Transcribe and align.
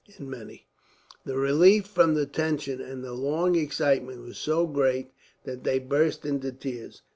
In 0.17 0.27
many, 0.31 0.65
the 1.25 1.37
relief 1.37 1.85
from 1.85 2.15
the 2.15 2.25
tension 2.25 2.81
and 2.81 3.03
the 3.03 3.13
long 3.13 3.55
excitement 3.55 4.23
was 4.23 4.39
so 4.39 4.65
great 4.65 5.11
that 5.43 5.63
they 5.63 5.77
burst 5.77 6.25
into 6.25 6.51
tears. 6.51 7.03